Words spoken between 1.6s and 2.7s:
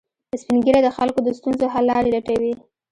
حل لارې لټوي